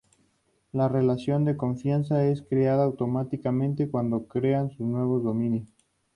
La 0.71 0.87
relación 0.87 1.45
de 1.45 1.55
confianza 1.57 2.25
es 2.25 2.41
creada 2.41 2.85
automáticamente 2.85 3.87
cuando 3.87 4.21
se 4.21 4.27
crean 4.29 4.71
nuevos 4.79 5.23
dominios. 5.23 5.69